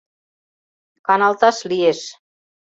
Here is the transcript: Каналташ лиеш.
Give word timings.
Каналташ 1.07 1.57
лиеш. 1.69 1.99